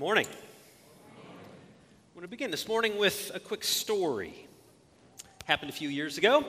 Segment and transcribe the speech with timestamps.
[0.00, 0.26] morning.
[1.14, 4.48] I want to begin this morning with a quick story.
[5.44, 6.42] Happened a few years ago,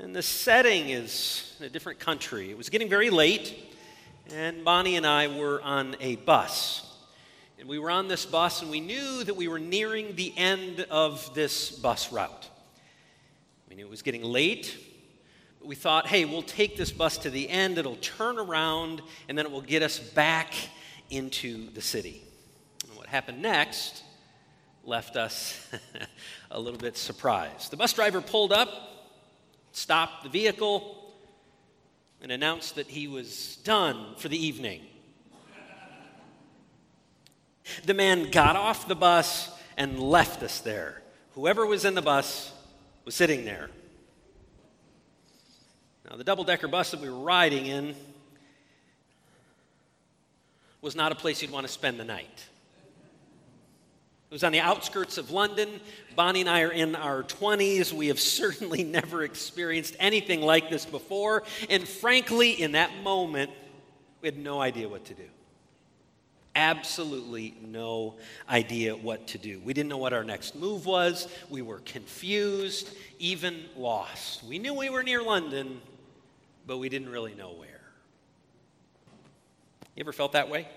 [0.00, 2.50] and the setting is in a different country.
[2.50, 3.56] It was getting very late,
[4.34, 6.92] and Bonnie and I were on a bus.
[7.60, 10.84] And we were on this bus, and we knew that we were nearing the end
[10.90, 12.48] of this bus route.
[13.68, 14.76] We knew it was getting late,
[15.60, 19.38] but we thought, hey, we'll take this bus to the end, it'll turn around, and
[19.38, 20.52] then it will get us back
[21.10, 22.24] into the city.
[23.10, 24.04] Happened next
[24.84, 25.68] left us
[26.52, 27.72] a little bit surprised.
[27.72, 28.68] The bus driver pulled up,
[29.72, 31.12] stopped the vehicle,
[32.22, 34.82] and announced that he was done for the evening.
[37.84, 41.02] The man got off the bus and left us there.
[41.34, 42.52] Whoever was in the bus
[43.04, 43.70] was sitting there.
[46.08, 47.96] Now, the double decker bus that we were riding in
[50.80, 52.46] was not a place you'd want to spend the night.
[54.30, 55.80] It was on the outskirts of London.
[56.14, 57.92] Bonnie and I are in our 20s.
[57.92, 61.42] We have certainly never experienced anything like this before.
[61.68, 63.50] And frankly, in that moment,
[64.22, 65.24] we had no idea what to do.
[66.54, 68.14] Absolutely no
[68.48, 69.60] idea what to do.
[69.64, 71.26] We didn't know what our next move was.
[71.48, 74.44] We were confused, even lost.
[74.44, 75.80] We knew we were near London,
[76.68, 77.80] but we didn't really know where.
[79.96, 80.68] You ever felt that way?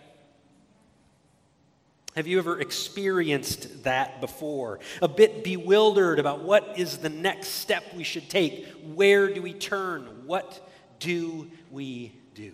[2.15, 4.79] Have you ever experienced that before?
[5.01, 8.67] A bit bewildered about what is the next step we should take?
[8.93, 10.03] Where do we turn?
[10.27, 10.69] What
[10.99, 12.53] do we do?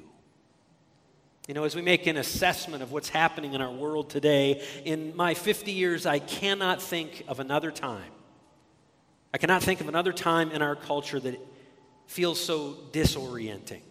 [1.47, 5.15] You know, as we make an assessment of what's happening in our world today, in
[5.15, 8.11] my 50 years, I cannot think of another time.
[9.33, 11.37] I cannot think of another time in our culture that
[12.07, 13.81] feels so disorienting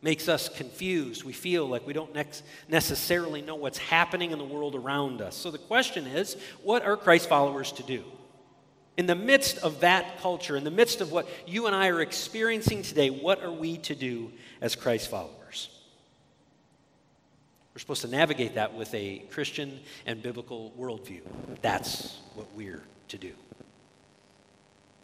[0.00, 1.24] makes us confused.
[1.24, 2.14] We feel like we don't
[2.68, 5.36] necessarily know what's happening in the world around us.
[5.36, 8.04] So the question is what are Christ followers to do?
[8.96, 12.00] In the midst of that culture, in the midst of what you and I are
[12.00, 15.70] experiencing today, what are we to do as Christ followers?
[17.74, 21.20] We're supposed to navigate that with a Christian and biblical worldview.
[21.62, 23.32] That's what we're to do.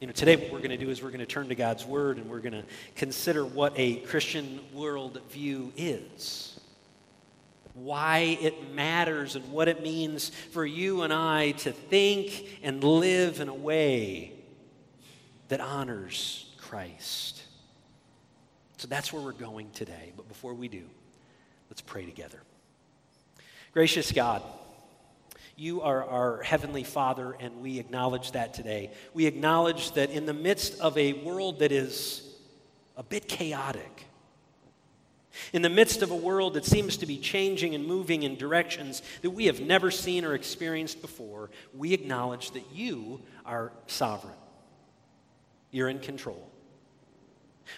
[0.01, 1.85] You know, today what we're going to do is we're going to turn to God's
[1.85, 2.65] Word and we're going to
[2.97, 6.59] consider what a Christian worldview is,
[7.75, 13.41] why it matters, and what it means for you and I to think and live
[13.41, 14.33] in a way
[15.49, 17.43] that honors Christ.
[18.79, 20.13] So that's where we're going today.
[20.17, 20.83] But before we do,
[21.71, 22.41] let's pray together.
[23.73, 24.43] Gracious God,
[25.57, 28.91] you are our Heavenly Father, and we acknowledge that today.
[29.13, 32.23] We acknowledge that in the midst of a world that is
[32.97, 34.05] a bit chaotic,
[35.53, 39.03] in the midst of a world that seems to be changing and moving in directions
[39.23, 44.35] that we have never seen or experienced before, we acknowledge that you are sovereign.
[45.71, 46.49] You're in control.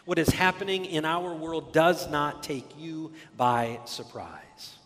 [0.05, 4.77] What is happening in our world does not take you by surprise.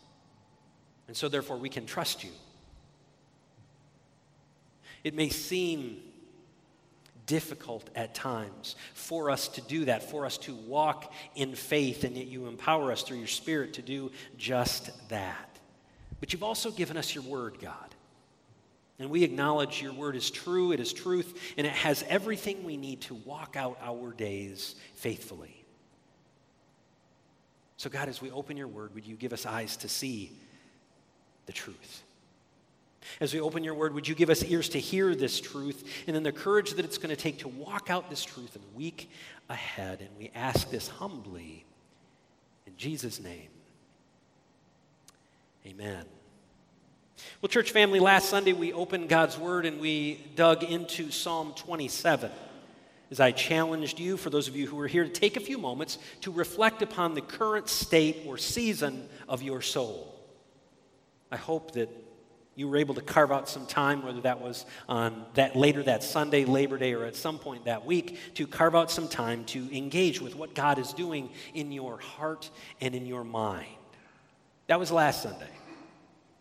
[1.08, 2.30] And so, therefore, we can trust you
[5.05, 6.00] it may seem
[7.27, 12.16] difficult at times for us to do that, for us to walk in faith, and
[12.16, 15.59] yet you empower us through your Spirit to do just that.
[16.19, 17.94] But you've also given us your word, God.
[18.99, 22.77] And we acknowledge your word is true, it is truth, and it has everything we
[22.77, 25.65] need to walk out our days faithfully.
[27.78, 30.32] So, God, as we open your word, would you give us eyes to see
[31.47, 32.03] the truth?
[33.21, 36.15] As we open your word, would you give us ears to hear this truth and
[36.15, 38.77] then the courage that it's going to take to walk out this truth in the
[38.77, 39.11] week
[39.49, 40.00] ahead?
[40.00, 41.65] And we ask this humbly
[42.66, 43.49] in Jesus' name.
[45.66, 46.05] Amen.
[47.43, 52.31] Well, church family, last Sunday we opened God's word and we dug into Psalm 27.
[53.11, 55.59] As I challenged you, for those of you who are here, to take a few
[55.59, 60.14] moments to reflect upon the current state or season of your soul.
[61.31, 61.88] I hope that
[62.56, 66.02] you were able to carve out some time, whether that was on that later that
[66.02, 69.75] Sunday, Labor Day, or at some point that week, to carve out some time to
[69.76, 72.50] engage with what God is doing in your heart
[72.81, 73.69] and in your mind.
[74.67, 75.49] That was last Sunday.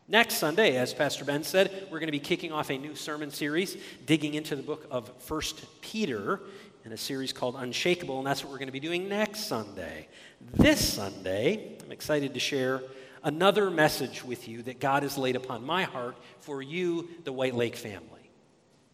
[0.08, 3.30] Next Sunday, as Pastor Ben said, we're going to be kicking off a new sermon
[3.30, 3.78] series,
[4.08, 6.40] digging into the book of First Peter
[6.84, 10.08] in a series called Unshakable, and that's what we're going to be doing next Sunday.
[10.54, 12.82] This Sunday, I'm excited to share
[13.24, 17.56] another message with you that God has laid upon my heart for you, the White
[17.56, 18.20] Lake family.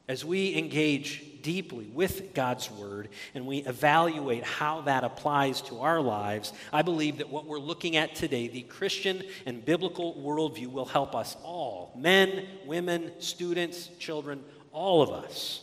[0.07, 5.99] as we engage deeply with God's Word and we evaluate how that applies to our
[5.99, 10.85] lives, I believe that what we're looking at today, the Christian and biblical worldview, will
[10.85, 15.61] help us all men, women, students, children, all of us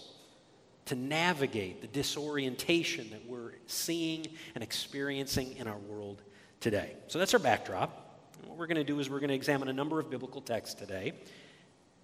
[0.87, 6.21] to navigate the disorientation that we're seeing and experiencing in our world
[6.61, 6.97] today.
[7.07, 8.12] So that's our backdrop.
[8.47, 10.75] What we're going to do is we're going to examine a number of biblical texts
[10.75, 11.13] today.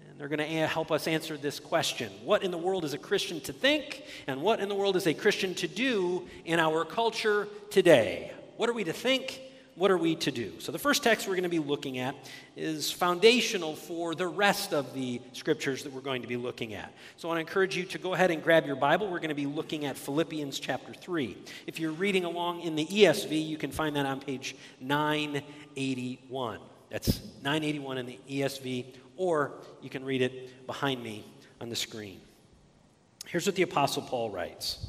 [0.08, 2.98] And they're going to help us answer this question What in the world is a
[2.98, 6.84] Christian to think, and what in the world is a Christian to do in our
[6.84, 8.32] culture today?
[8.56, 9.40] What are we to think?
[9.78, 10.58] What are we to do?
[10.58, 12.16] So, the first text we're going to be looking at
[12.56, 16.92] is foundational for the rest of the scriptures that we're going to be looking at.
[17.16, 19.08] So, I want to encourage you to go ahead and grab your Bible.
[19.08, 21.36] We're going to be looking at Philippians chapter 3.
[21.68, 26.58] If you're reading along in the ESV, you can find that on page 981.
[26.90, 28.86] That's 981 in the ESV,
[29.16, 31.24] or you can read it behind me
[31.60, 32.20] on the screen.
[33.26, 34.88] Here's what the Apostle Paul writes.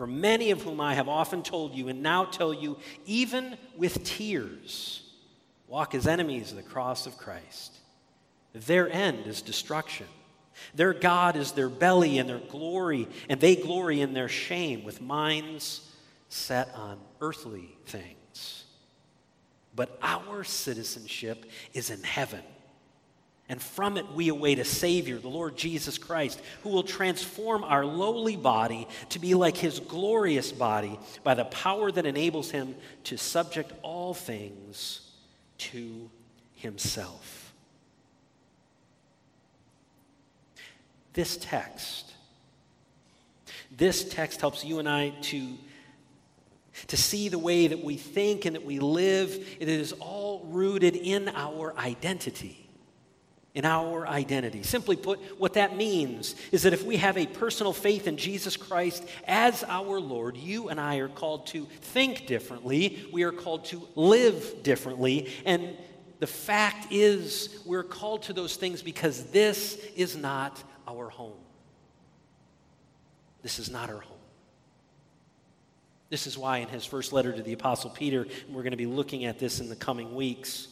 [0.00, 4.02] For many of whom I have often told you and now tell you, even with
[4.02, 5.02] tears,
[5.68, 7.76] walk as enemies of the cross of Christ.
[8.54, 10.06] Their end is destruction.
[10.74, 15.02] Their God is their belly and their glory, and they glory in their shame with
[15.02, 15.86] minds
[16.30, 18.64] set on earthly things.
[19.76, 21.44] But our citizenship
[21.74, 22.40] is in heaven.
[23.50, 27.84] And from it we await a Savior, the Lord Jesus Christ, who will transform our
[27.84, 33.18] lowly body to be like his glorious body by the power that enables him to
[33.18, 35.00] subject all things
[35.58, 36.08] to
[36.54, 37.52] himself.
[41.12, 42.12] This text,
[43.76, 45.58] this text helps you and I to
[46.86, 49.32] to see the way that we think and that we live.
[49.58, 52.59] It is all rooted in our identity.
[53.52, 54.62] In our identity.
[54.62, 58.56] Simply put, what that means is that if we have a personal faith in Jesus
[58.56, 63.08] Christ as our Lord, you and I are called to think differently.
[63.12, 65.32] We are called to live differently.
[65.44, 65.76] And
[66.20, 71.32] the fact is, we're called to those things because this is not our home.
[73.42, 74.16] This is not our home.
[76.08, 78.76] This is why, in his first letter to the Apostle Peter, and we're going to
[78.76, 80.68] be looking at this in the coming weeks,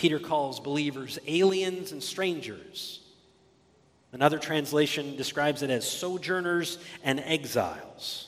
[0.00, 3.00] Peter calls believers aliens and strangers.
[4.12, 8.26] Another translation describes it as sojourners and exiles.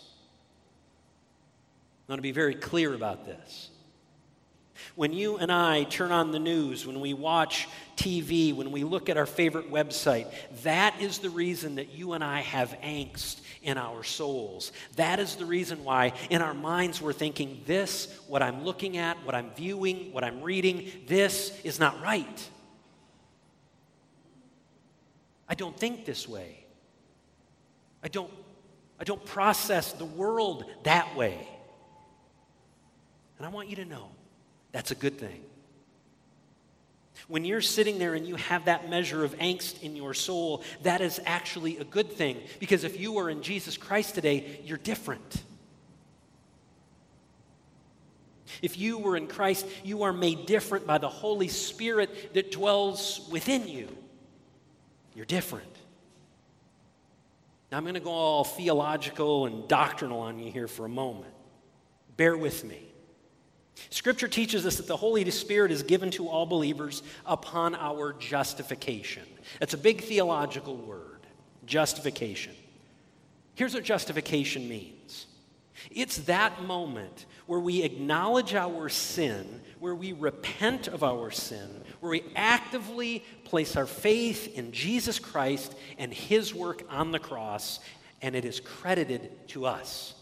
[2.06, 3.70] I want to be very clear about this.
[4.94, 9.08] When you and I turn on the news, when we watch TV, when we look
[9.08, 10.32] at our favorite website,
[10.62, 14.72] that is the reason that you and I have angst in our souls.
[14.96, 19.16] That is the reason why in our minds we're thinking, this, what I'm looking at,
[19.24, 22.50] what I'm viewing, what I'm reading, this is not right.
[25.48, 26.64] I don't think this way.
[28.02, 28.30] I don't,
[28.98, 31.48] I don't process the world that way.
[33.38, 34.08] And I want you to know
[34.72, 35.44] that's a good thing.
[37.28, 41.00] When you're sitting there and you have that measure of angst in your soul, that
[41.00, 42.38] is actually a good thing.
[42.58, 45.42] Because if you are in Jesus Christ today, you're different.
[48.60, 53.26] If you were in Christ, you are made different by the Holy Spirit that dwells
[53.30, 53.88] within you.
[55.14, 55.66] You're different.
[57.70, 61.32] Now, I'm going to go all theological and doctrinal on you here for a moment.
[62.16, 62.91] Bear with me.
[63.90, 69.24] Scripture teaches us that the Holy Spirit is given to all believers upon our justification.
[69.60, 71.20] That's a big theological word
[71.66, 72.54] justification.
[73.54, 75.26] Here's what justification means
[75.90, 82.10] it's that moment where we acknowledge our sin, where we repent of our sin, where
[82.10, 87.80] we actively place our faith in Jesus Christ and his work on the cross,
[88.20, 90.14] and it is credited to us.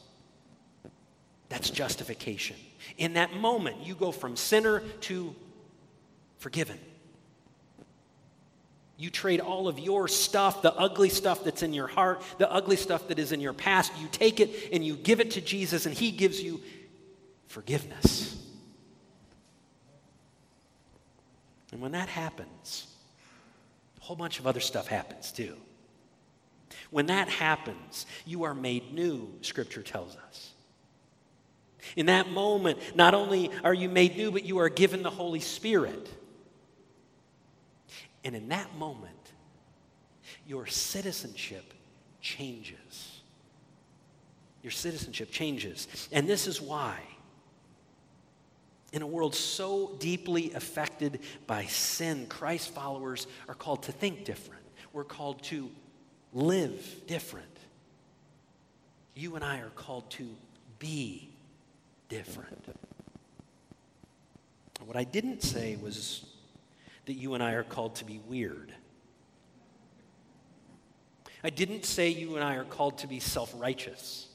[1.50, 2.56] That's justification.
[2.96, 5.34] In that moment, you go from sinner to
[6.38, 6.78] forgiven.
[8.96, 12.76] You trade all of your stuff, the ugly stuff that's in your heart, the ugly
[12.76, 15.86] stuff that is in your past, you take it and you give it to Jesus,
[15.86, 16.60] and He gives you
[17.46, 18.36] forgiveness.
[21.72, 22.86] And when that happens,
[24.00, 25.56] a whole bunch of other stuff happens too.
[26.90, 30.52] When that happens, you are made new, Scripture tells us.
[31.96, 35.40] In that moment, not only are you made new, but you are given the Holy
[35.40, 36.08] Spirit.
[38.24, 39.14] And in that moment,
[40.46, 41.72] your citizenship
[42.20, 43.20] changes.
[44.62, 45.88] Your citizenship changes.
[46.12, 46.98] And this is why,
[48.92, 54.62] in a world so deeply affected by sin, Christ followers are called to think different.
[54.92, 55.70] We're called to
[56.32, 57.46] live different.
[59.14, 60.28] You and I are called to
[60.78, 61.29] be
[62.10, 62.66] different.
[64.84, 66.26] What I didn't say was
[67.06, 68.74] that you and I are called to be weird.
[71.42, 74.26] I didn't say you and I are called to be self righteous.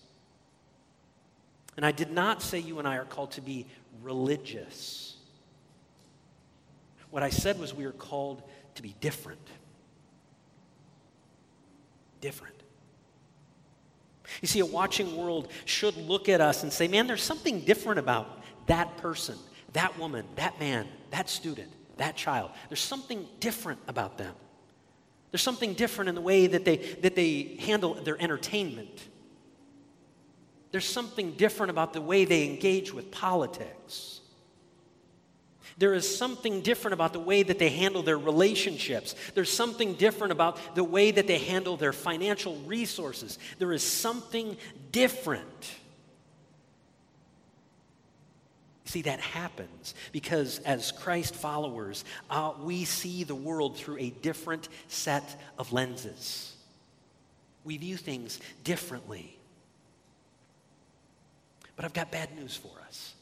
[1.78, 3.68] And I did not say you and I are called to be
[4.02, 5.18] religious.
[7.12, 8.42] What I said was we are called
[8.76, 9.46] to be different.
[12.22, 12.55] Different.
[14.42, 18.00] You see, a watching world should look at us and say, man, there's something different
[18.00, 19.38] about that person,
[19.74, 22.52] that woman, that man, that student, that child.
[22.70, 24.34] There's something different about them.
[25.32, 29.08] There's something different in the way that they, that they handle their entertainment.
[30.72, 34.22] There's something different about the way they engage with politics.
[35.78, 39.14] There is something different about the way that they handle their relationships.
[39.34, 43.38] There's something different about the way that they handle their financial resources.
[43.60, 44.56] There is something
[44.92, 45.72] different.
[48.86, 54.70] See, that happens because as Christ followers, uh, we see the world through a different
[54.88, 56.56] set of lenses.
[57.66, 59.38] We view things differently.
[61.76, 63.16] But I've got bad news for us.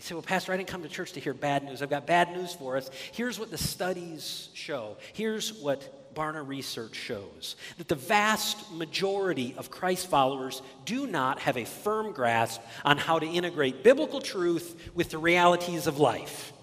[0.00, 1.82] You say, well, Pastor, I didn't come to church to hear bad news.
[1.82, 2.90] I've got bad news for us.
[3.12, 4.96] Here's what the studies show.
[5.12, 11.58] Here's what Barna research shows that the vast majority of Christ followers do not have
[11.58, 16.54] a firm grasp on how to integrate biblical truth with the realities of life.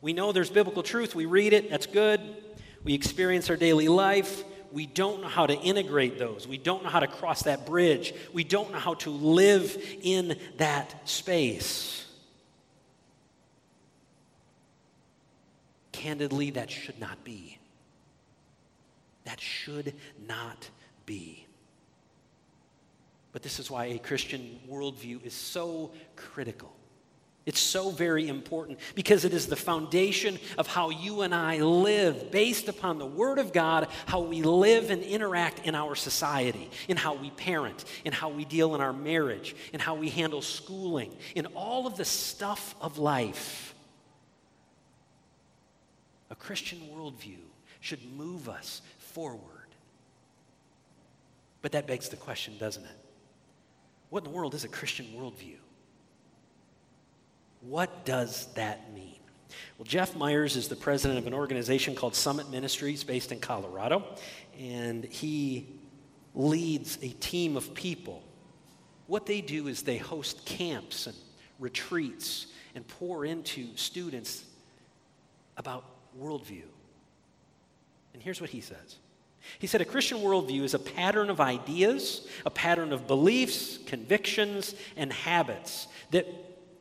[0.00, 2.20] We know there's biblical truth, we read it, that's good.
[2.84, 6.46] We experience our daily life, we don't know how to integrate those.
[6.46, 8.14] We don't know how to cross that bridge.
[8.32, 12.04] We don't know how to live in that space.
[15.92, 17.58] Candidly, that should not be.
[19.24, 19.94] That should
[20.26, 20.70] not
[21.06, 21.46] be.
[23.32, 26.72] But this is why a Christian worldview is so critical.
[27.48, 32.30] It's so very important because it is the foundation of how you and I live,
[32.30, 36.98] based upon the Word of God, how we live and interact in our society, in
[36.98, 41.10] how we parent, in how we deal in our marriage, in how we handle schooling,
[41.34, 43.74] in all of the stuff of life.
[46.28, 47.40] A Christian worldview
[47.80, 49.40] should move us forward.
[51.62, 52.98] But that begs the question, doesn't it?
[54.10, 55.56] What in the world is a Christian worldview?
[57.68, 59.18] What does that mean?
[59.76, 64.04] Well, Jeff Myers is the president of an organization called Summit Ministries based in Colorado,
[64.58, 65.66] and he
[66.34, 68.22] leads a team of people.
[69.06, 71.16] What they do is they host camps and
[71.58, 74.44] retreats and pour into students
[75.58, 75.84] about
[76.18, 76.62] worldview.
[78.14, 78.96] And here's what he says.
[79.58, 84.74] He said, A Christian worldview is a pattern of ideas, a pattern of beliefs, convictions,
[84.96, 86.26] and habits that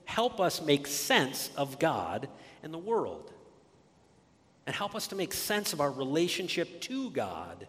[0.07, 2.29] help us make sense of God
[2.63, 3.31] and the world,
[4.65, 7.67] and help us to make sense of our relationship to God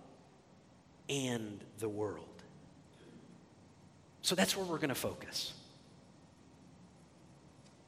[1.09, 2.25] and the world.
[4.23, 5.52] So that's where we're going to focus.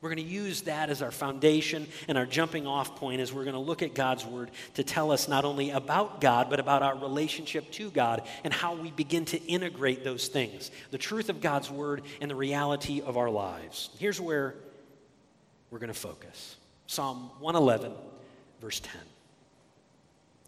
[0.00, 3.44] We're going to use that as our foundation and our jumping off point as we're
[3.44, 6.82] going to look at God's Word to tell us not only about God, but about
[6.82, 11.42] our relationship to God and how we begin to integrate those things the truth of
[11.42, 13.90] God's Word and the reality of our lives.
[13.98, 14.54] Here's where
[15.70, 17.92] we're going to focus Psalm 111,
[18.60, 18.92] verse 10.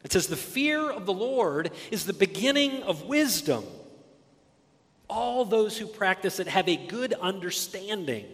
[0.02, 3.64] It says, The fear of the Lord is the beginning of wisdom.
[5.10, 8.24] All those who practice it have a good understanding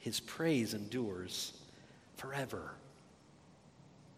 [0.00, 1.52] his praise endures
[2.16, 2.72] forever.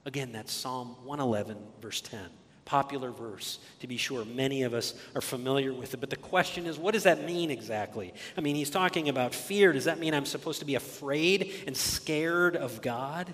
[0.07, 2.21] Again, that's Psalm 111, verse 10.
[2.65, 4.25] Popular verse, to be sure.
[4.25, 6.01] Many of us are familiar with it.
[6.01, 8.15] But the question is, what does that mean exactly?
[8.37, 9.73] I mean, he's talking about fear.
[9.73, 13.33] Does that mean I'm supposed to be afraid and scared of God?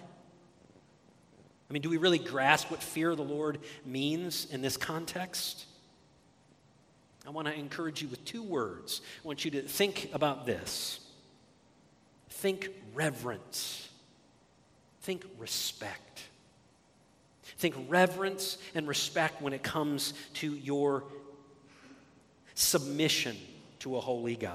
[1.69, 5.67] I mean, do we really grasp what fear of the Lord means in this context?
[7.27, 9.03] I want to encourage you with two words.
[9.23, 11.01] I want you to think about this
[12.39, 13.89] Think reverence.
[15.01, 16.23] Think respect.
[17.43, 21.03] Think reverence and respect when it comes to your
[22.55, 23.37] submission
[23.81, 24.55] to a holy God.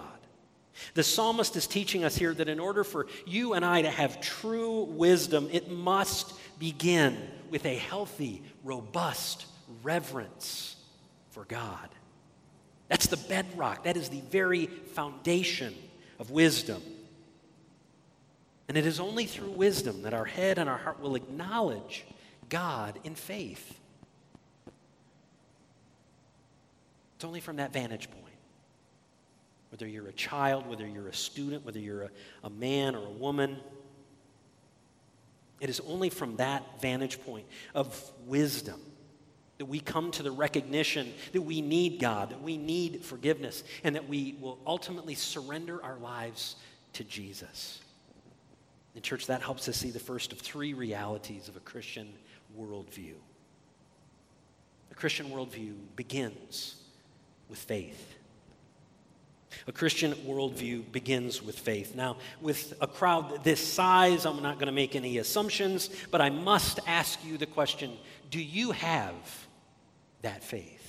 [0.93, 4.21] The psalmist is teaching us here that in order for you and I to have
[4.21, 7.17] true wisdom, it must begin
[7.49, 9.45] with a healthy, robust
[9.83, 10.77] reverence
[11.31, 11.89] for God.
[12.87, 15.75] That's the bedrock, that is the very foundation
[16.17, 16.81] of wisdom.
[18.73, 22.05] And it is only through wisdom that our head and our heart will acknowledge
[22.49, 23.79] God in faith.
[27.15, 28.33] It's only from that vantage point.
[29.69, 32.09] Whether you're a child, whether you're a student, whether you're a,
[32.45, 33.57] a man or a woman,
[35.61, 38.81] it is only from that vantage point of wisdom
[39.59, 43.93] that we come to the recognition that we need God, that we need forgiveness, and
[43.93, 46.55] that we will ultimately surrender our lives
[46.93, 47.82] to Jesus.
[48.95, 52.13] In church, that helps us see the first of three realities of a Christian
[52.59, 53.15] worldview.
[54.91, 56.75] A Christian worldview begins
[57.49, 58.15] with faith.
[59.67, 61.95] A Christian worldview begins with faith.
[61.95, 66.29] Now, with a crowd this size, I'm not going to make any assumptions, but I
[66.29, 67.97] must ask you the question
[68.29, 69.47] do you have
[70.21, 70.82] that faith?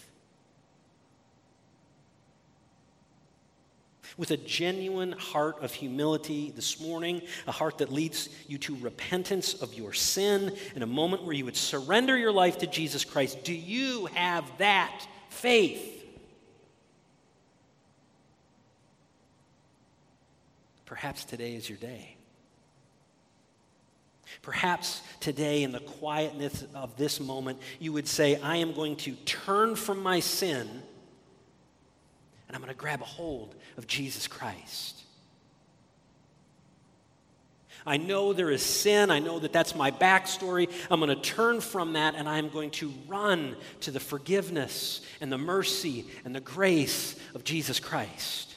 [4.17, 9.55] With a genuine heart of humility this morning, a heart that leads you to repentance
[9.55, 13.45] of your sin, in a moment where you would surrender your life to Jesus Christ,
[13.45, 15.91] do you have that faith?
[20.85, 22.17] Perhaps today is your day.
[24.43, 29.13] Perhaps today, in the quietness of this moment, you would say, I am going to
[29.25, 30.83] turn from my sin
[32.55, 35.03] and I'm going to grab a hold of Jesus Christ.
[37.85, 39.11] I know there is sin.
[39.11, 40.71] I know that that's my backstory.
[40.89, 45.33] I'm going to turn from that and I'm going to run to the forgiveness and
[45.33, 48.55] the mercy and the grace of Jesus Christ.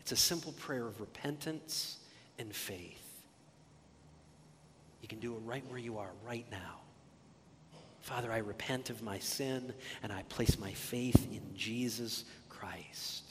[0.00, 1.98] It's a simple prayer of repentance
[2.36, 3.00] and faith.
[5.02, 6.83] You can do it right where you are, right now.
[8.04, 13.24] Father, I repent of my sin and I place my faith in Jesus Christ.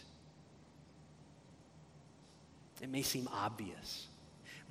[2.82, 4.08] It may seem obvious,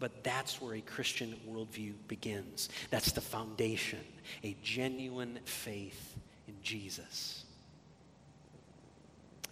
[0.01, 2.69] but that's where a Christian worldview begins.
[2.91, 4.01] That's the foundation,
[4.43, 6.17] a genuine faith
[6.49, 7.45] in Jesus.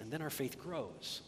[0.01, 1.21] And then our faith grows.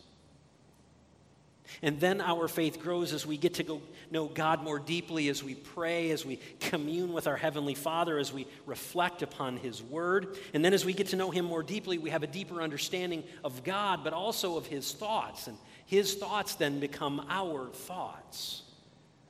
[1.84, 5.42] And then our faith grows as we get to go know God more deeply, as
[5.42, 10.38] we pray, as we commune with our Heavenly Father, as we reflect upon His Word.
[10.54, 13.24] And then as we get to know Him more deeply, we have a deeper understanding
[13.42, 15.48] of God, but also of His thoughts.
[15.48, 18.62] And His thoughts then become our thoughts.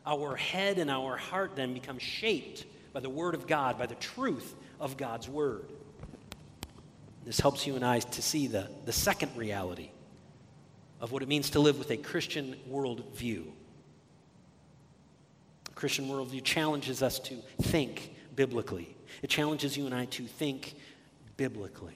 [0.05, 3.95] Our head and our heart then become shaped by the Word of God, by the
[3.95, 5.73] truth of God's Word.
[7.25, 9.91] This helps you and I to see the, the second reality
[11.03, 13.45] of what it means to live with a Christian worldview.
[15.69, 18.97] A Christian worldview challenges us to think biblically.
[19.21, 20.75] It challenges you and I to think
[21.37, 21.95] biblically.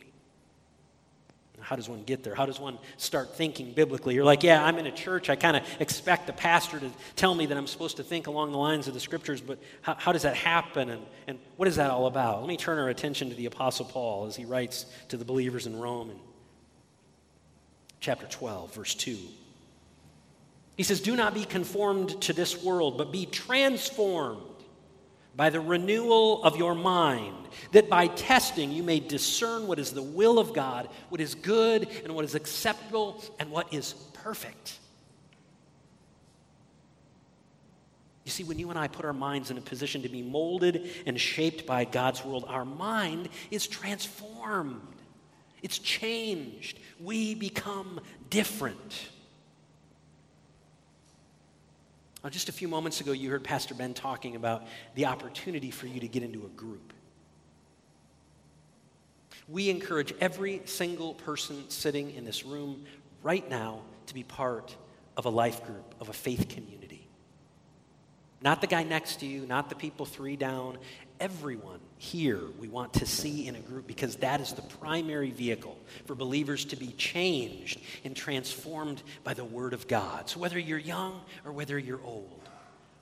[1.60, 2.34] How does one get there?
[2.34, 4.14] How does one start thinking biblically?
[4.14, 5.30] You're like, yeah, I'm in a church.
[5.30, 8.52] I kind of expect the pastor to tell me that I'm supposed to think along
[8.52, 10.90] the lines of the scriptures, but how, how, does that happen?
[10.90, 12.40] And, and what is that all about?
[12.40, 15.66] Let me turn our attention to the Apostle Paul as he writes to the believers
[15.66, 16.10] in Rome
[18.00, 19.16] chapter 12, verse 2.
[20.76, 24.42] He says, Do not be conformed to this world, but be transformed
[25.34, 30.02] by the renewal of your mind, that by testing you may discern what is the
[30.02, 34.78] will of God, what is good, and what is acceptable, and what is perfect.
[38.24, 40.90] You see, when you and I put our minds in a position to be molded
[41.06, 44.80] and shaped by God's world, our mind is transformed.
[45.66, 46.78] It's changed.
[47.00, 47.98] We become
[48.30, 49.08] different.
[52.22, 54.62] Now, just a few moments ago, you heard Pastor Ben talking about
[54.94, 56.92] the opportunity for you to get into a group.
[59.48, 62.84] We encourage every single person sitting in this room
[63.24, 64.76] right now to be part
[65.16, 67.08] of a life group, of a faith community.
[68.40, 70.78] Not the guy next to you, not the people three down,
[71.18, 75.78] everyone here we want to see in a group because that is the primary vehicle
[76.04, 80.28] for believers to be changed and transformed by the Word of God.
[80.28, 82.48] So whether you're young or whether you're old,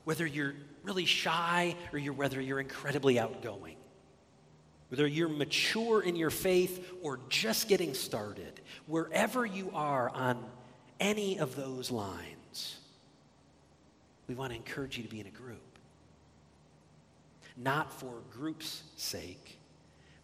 [0.05, 0.55] whether you're
[0.85, 3.77] really shy or you're, whether you're incredibly outgoing,
[4.91, 10.45] whether you're mature in your faith or just getting started, wherever you are on
[11.01, 12.79] any of those lines,
[14.29, 15.64] we want to encourage you to be in a group.
[17.57, 19.59] Not for group's sake,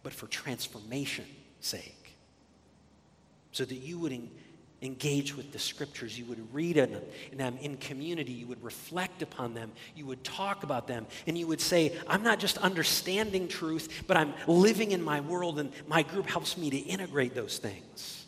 [0.03, 1.25] but for transformation
[1.59, 2.17] sake.
[3.51, 4.29] So that you would
[4.81, 6.95] engage with the scriptures, you would read them
[7.29, 11.37] and them in community, you would reflect upon them, you would talk about them, and
[11.37, 15.71] you would say, I'm not just understanding truth, but I'm living in my world, and
[15.87, 18.25] my group helps me to integrate those things.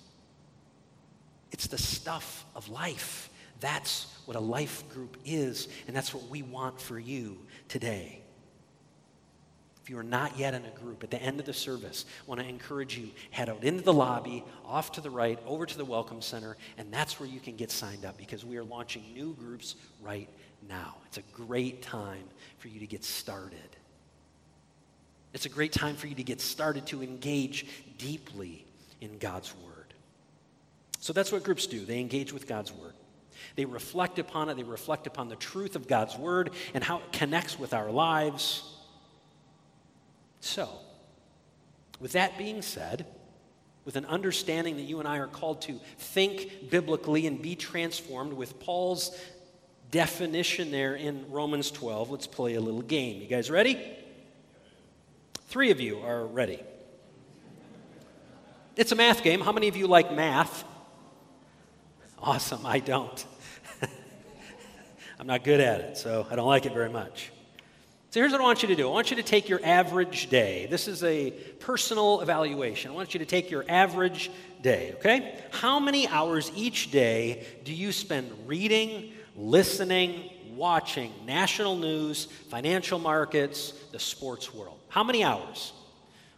[1.52, 3.30] It's the stuff of life.
[3.60, 7.38] That's what a life group is, and that's what we want for you
[7.68, 8.23] today.
[9.84, 12.30] If you are not yet in a group, at the end of the service, I
[12.30, 15.78] want to encourage you head out into the lobby, off to the right, over to
[15.78, 19.04] the Welcome Center, and that's where you can get signed up because we are launching
[19.14, 20.30] new groups right
[20.70, 20.96] now.
[21.08, 22.24] It's a great time
[22.60, 23.60] for you to get started.
[25.34, 27.66] It's a great time for you to get started to engage
[27.98, 28.66] deeply
[29.02, 29.94] in God's Word.
[31.00, 31.84] So that's what groups do.
[31.84, 32.94] They engage with God's Word.
[33.58, 37.12] They reflect upon it, they reflect upon the truth of God's Word and how it
[37.12, 38.64] connects with our lives.
[40.44, 40.68] So,
[42.02, 43.06] with that being said,
[43.86, 48.34] with an understanding that you and I are called to think biblically and be transformed,
[48.34, 49.18] with Paul's
[49.90, 53.22] definition there in Romans 12, let's play a little game.
[53.22, 53.80] You guys ready?
[55.46, 56.62] Three of you are ready.
[58.76, 59.40] It's a math game.
[59.40, 60.66] How many of you like math?
[62.20, 63.26] Awesome, I don't.
[65.20, 67.32] I'm not good at it, so I don't like it very much.
[68.14, 70.30] So here's what I want you to do I want you to take your average
[70.30, 70.68] day.
[70.70, 72.92] This is a personal evaluation.
[72.92, 74.30] I want you to take your average
[74.62, 75.36] day, okay?
[75.50, 83.72] How many hours each day do you spend reading, listening, watching national news, financial markets,
[83.92, 84.78] the sports world?
[84.90, 85.74] How many hours?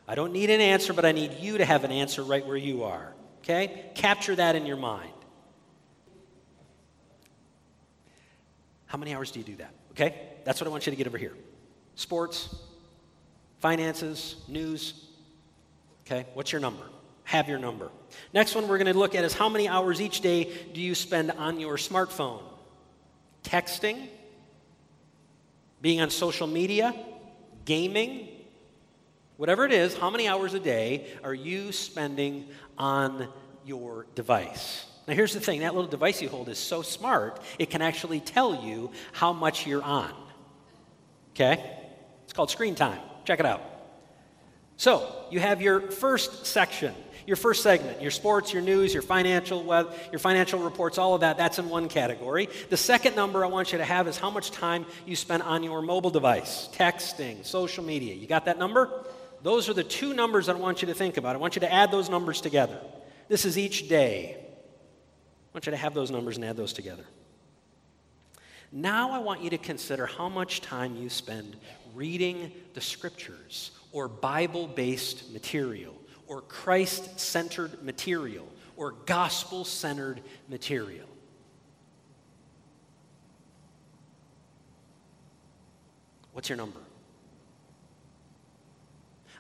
[0.08, 2.56] I don't need an answer, but I need you to have an answer right where
[2.56, 3.12] you are,
[3.44, 3.92] okay?
[3.96, 5.12] Capture that in your mind.
[8.86, 9.74] How many hours do you do that?
[9.92, 10.16] Okay?
[10.46, 11.34] That's what I want you to get over here
[11.96, 12.56] sports,
[13.60, 15.06] finances, news.
[16.06, 16.84] Okay, what's your number?
[17.24, 17.90] Have your number.
[18.34, 20.94] Next one we're going to look at is how many hours each day do you
[20.94, 22.44] spend on your smartphone?
[23.44, 24.08] Texting,
[25.82, 26.94] being on social media,
[27.66, 28.28] gaming,
[29.38, 33.28] whatever it is, how many hours a day are you spending on
[33.66, 34.86] your device?
[35.08, 38.20] Now, here's the thing that little device you hold is so smart, it can actually
[38.20, 40.14] tell you how much you're on.
[41.34, 41.64] Okay?
[42.36, 43.00] Called Screen Time.
[43.24, 43.62] Check it out.
[44.78, 46.94] So, you have your first section,
[47.26, 51.22] your first segment, your sports, your news, your financial web, your financial reports, all of
[51.22, 52.50] that, that's in one category.
[52.70, 55.64] The second number I want you to have is how much time you spend on
[55.64, 58.14] your mobile device, texting, social media.
[58.14, 59.06] You got that number?
[59.44, 61.36] Those are the two numbers that I want you to think about.
[61.36, 62.80] I want you to add those numbers together.
[63.30, 64.36] This is each day.
[64.38, 67.06] I want you to have those numbers and add those together.
[68.72, 71.56] Now I want you to consider how much time you spend
[71.96, 75.96] reading the scriptures or Bible based material
[76.28, 81.08] or Christ centered material or gospel centered material.
[86.34, 86.80] What's your number?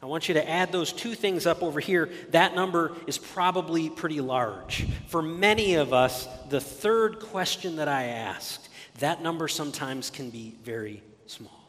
[0.01, 2.11] I want you to add those two things up over here.
[2.29, 4.85] That number is probably pretty large.
[5.07, 10.55] For many of us, the third question that I asked, that number sometimes can be
[10.63, 11.64] very small.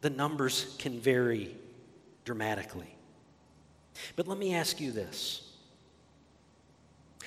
[0.00, 1.54] The numbers can vary
[2.24, 2.94] dramatically.
[4.16, 5.42] But let me ask you this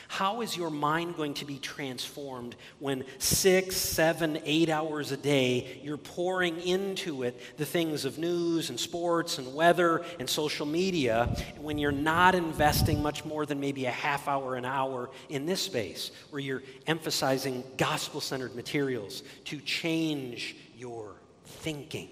[0.08, 5.80] How is your mind going to be transformed when six, seven, eight hours a day
[5.84, 11.36] you're pouring into it the things of news and sports and weather and social media
[11.60, 15.62] when you're not investing much more than maybe a half hour, an hour in this
[15.62, 21.14] space where you're emphasizing gospel centered materials to change your
[21.46, 22.10] thinking?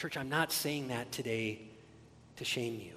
[0.00, 1.60] Church, I'm not saying that today
[2.36, 2.94] to shame you.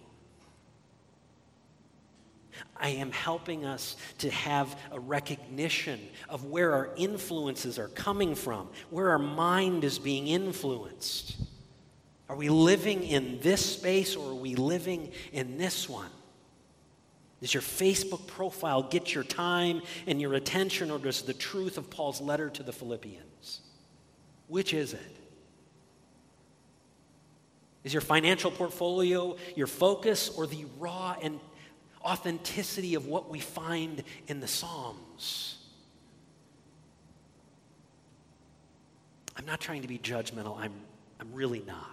[2.77, 8.69] I am helping us to have a recognition of where our influences are coming from,
[8.89, 11.35] where our mind is being influenced.
[12.29, 16.11] Are we living in this space or are we living in this one?
[17.41, 21.89] Does your Facebook profile get your time and your attention, or does the truth of
[21.89, 23.59] Paul's letter to the Philippians?
[24.47, 25.17] Which is it?
[27.83, 31.39] Is your financial portfolio your focus or the raw and
[32.03, 35.57] authenticity of what we find in the Psalms?
[39.35, 40.73] I'm not trying to be judgmental, I'm,
[41.19, 41.89] I'm really not.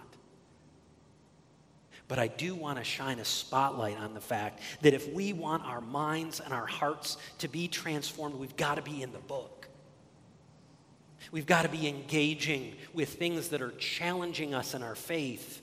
[2.07, 5.63] But I do want to shine a spotlight on the fact that if we want
[5.63, 9.69] our minds and our hearts to be transformed, we've got to be in the book.
[11.31, 15.60] We've got to be engaging with things that are challenging us in our faith,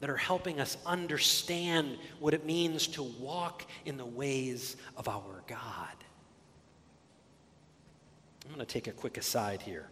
[0.00, 5.42] that are helping us understand what it means to walk in the ways of our
[5.46, 5.88] God.
[8.46, 9.88] I'm going to take a quick aside here.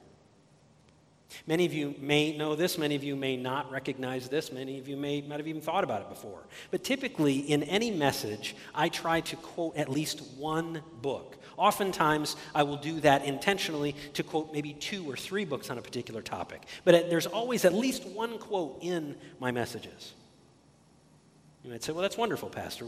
[1.47, 4.89] Many of you may know this, many of you may not recognize this, many of
[4.89, 6.41] you may not have even thought about it before.
[6.71, 11.37] But typically, in any message, I try to quote at least one book.
[11.57, 15.83] Oftentimes, I will do that intentionally to quote maybe two or three books on a
[15.83, 16.63] particular topic.
[16.85, 20.15] But there's always at least one quote in my messages.
[21.63, 22.87] You might say, well, that's wonderful, Pastor.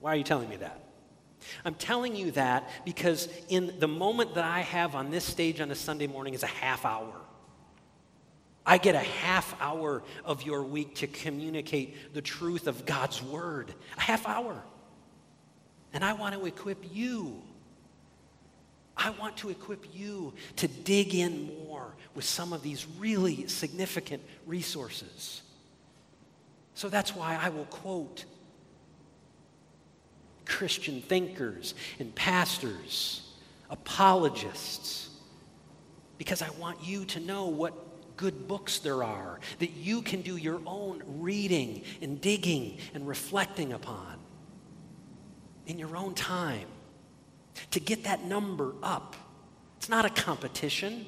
[0.00, 0.80] Why are you telling me that?
[1.64, 5.70] I'm telling you that because in the moment that I have on this stage on
[5.70, 7.12] a Sunday morning is a half hour.
[8.66, 13.74] I get a half hour of your week to communicate the truth of God's word.
[13.98, 14.62] A half hour.
[15.92, 17.42] And I want to equip you.
[18.96, 24.22] I want to equip you to dig in more with some of these really significant
[24.46, 25.42] resources.
[26.74, 28.24] So that's why I will quote
[30.46, 33.32] Christian thinkers and pastors,
[33.70, 35.10] apologists,
[36.18, 37.83] because I want you to know what
[38.16, 43.72] good books there are that you can do your own reading and digging and reflecting
[43.72, 44.18] upon
[45.66, 46.68] in your own time
[47.70, 49.16] to get that number up.
[49.76, 51.06] It's not a competition,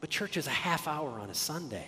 [0.00, 1.86] but church is a half hour on a Sunday.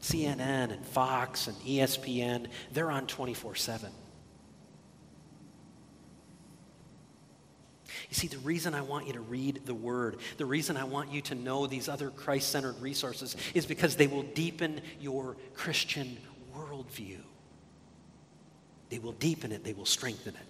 [0.00, 3.90] CNN and Fox and ESPN, they're on 24 7.
[8.08, 11.12] You see, the reason I want you to read the Word, the reason I want
[11.12, 16.16] you to know these other Christ centered resources is because they will deepen your Christian
[16.56, 17.18] worldview.
[18.88, 20.46] They will deepen it, they will strengthen it.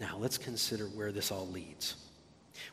[0.00, 1.96] Now, let's consider where this all leads.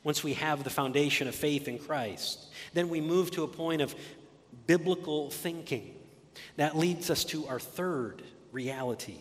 [0.03, 3.81] Once we have the foundation of faith in Christ, then we move to a point
[3.81, 3.95] of
[4.67, 5.95] biblical thinking.
[6.57, 9.17] That leads us to our third reality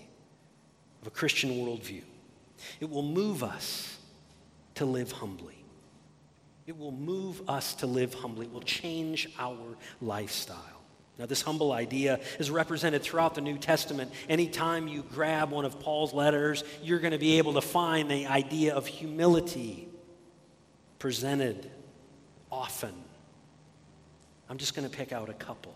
[1.01, 2.03] of a Christian worldview.
[2.81, 3.98] It will move us
[4.79, 5.65] to live humbly.
[6.67, 8.47] It will move us to live humbly.
[8.47, 10.63] It will change our lifestyle.
[11.19, 14.13] Now, this humble idea is represented throughout the New Testament.
[14.29, 18.27] Anytime you grab one of Paul's letters, you're going to be able to find the
[18.27, 19.89] idea of humility
[21.01, 21.69] presented
[22.53, 22.95] often.
[24.49, 25.75] I'm just going to pick out a couple.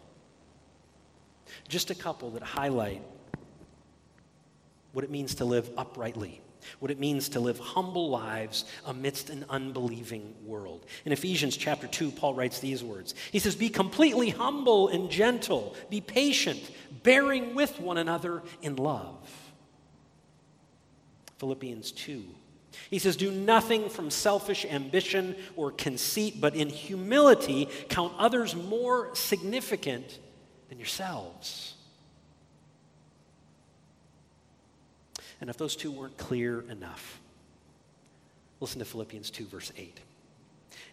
[1.69, 3.03] Just a couple that highlight
[4.93, 6.41] what it means to live uprightly
[6.79, 10.87] what it means to live humble lives amidst an unbelieving world.
[11.05, 15.77] In Ephesians chapter 2, Paul writes these words He says, Be completely humble and gentle,
[15.91, 16.71] be patient,
[17.03, 19.17] bearing with one another in love.
[21.39, 22.23] Philippians 2.
[22.91, 29.15] He says, Do nothing from selfish ambition or conceit, but in humility count others more
[29.15, 30.19] significant
[30.69, 31.72] than yourselves.
[35.43, 37.21] And if those two weren't clear enough,
[38.61, 39.99] listen to Philippians 2, verse 8.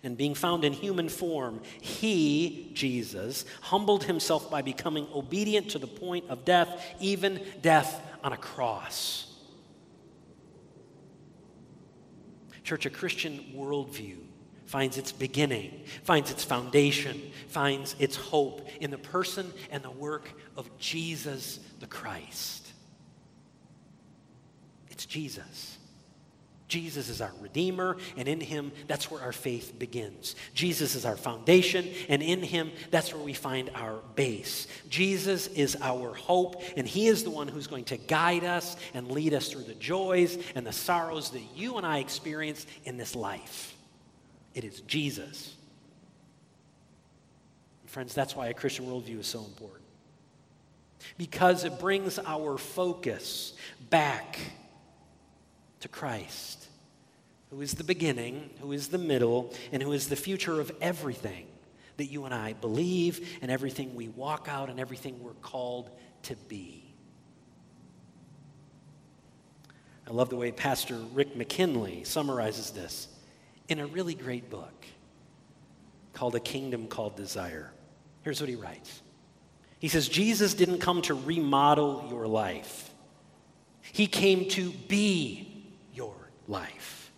[0.02, 5.86] And being found in human form, he, Jesus, humbled himself by becoming obedient to the
[5.86, 9.32] point of death, even death on a cross.
[12.64, 14.18] Church, a Christian worldview
[14.66, 20.28] finds its beginning, finds its foundation, finds its hope in the person and the work
[20.58, 22.69] of Jesus the Christ.
[25.10, 25.78] Jesus.
[26.70, 30.36] Jesus is our Redeemer, and in Him, that's where our faith begins.
[30.54, 34.68] Jesus is our foundation, and in Him, that's where we find our base.
[34.88, 39.12] Jesus is our hope, and He is the one who's going to guide us and
[39.12, 43.16] lead us through the joys and the sorrows that you and I experience in this
[43.16, 43.76] life.
[44.54, 45.56] It is Jesus.
[47.88, 49.86] Friends, that's why a Christian worldview is so important.
[51.18, 53.54] Because it brings our focus
[53.90, 54.38] back
[55.82, 56.68] to Christ,
[57.50, 61.48] who is the beginning, who is the middle, and who is the future of everything
[61.98, 65.90] that you and I believe, and everything we walk out, and everything we're called
[66.24, 66.90] to be.
[70.08, 73.08] I love the way Pastor Rick McKinley summarizes this
[73.68, 74.86] in a really great book
[76.14, 77.72] called A Kingdom Called Desire.
[78.24, 79.02] Here's what he writes
[79.80, 82.92] He says, Jesus didn't come to remodel your life,
[83.92, 85.49] He came to be
[86.50, 87.12] life.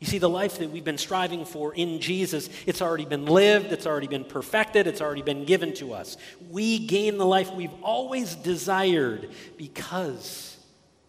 [0.00, 3.72] You see, the life that we've been striving for in Jesus, it's already been lived,
[3.72, 6.16] it's already been perfected, it's already been given to us.
[6.50, 10.58] We gain the life we've always desired because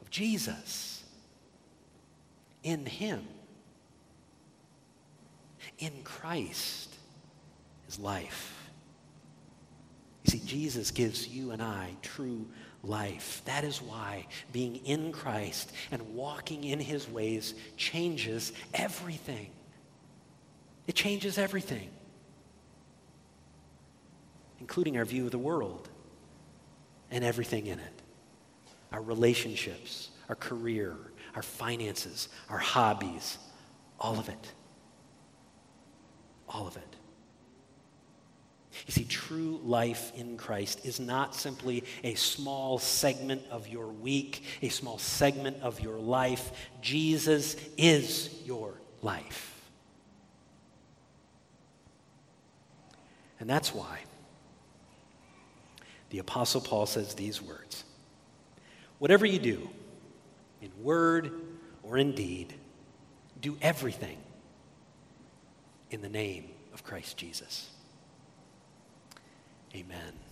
[0.01, 1.03] of Jesus.
[2.63, 3.27] In Him,
[5.79, 6.95] in Christ,
[7.89, 8.69] is life.
[10.23, 12.45] You see, Jesus gives you and I true
[12.87, 13.41] life.
[13.45, 19.49] That is why being in Christ and walking in his ways changes everything.
[20.87, 21.89] It changes everything,
[24.59, 25.89] including our view of the world
[27.11, 28.01] and everything in it
[28.91, 30.95] our relationships, our career,
[31.35, 33.37] our finances, our hobbies,
[33.99, 34.51] all of it.
[36.47, 36.94] All of it.
[38.85, 44.43] You see, true life in Christ is not simply a small segment of your week,
[44.61, 46.51] a small segment of your life.
[46.81, 49.51] Jesus is your life.
[53.39, 53.99] And that's why
[56.11, 57.83] the Apostle Paul says these words
[58.99, 59.69] Whatever you do,
[60.61, 61.31] in word
[61.83, 62.53] or in deed,
[63.41, 64.17] do everything
[65.91, 67.69] in the name of Christ Jesus.
[69.75, 70.24] Amen.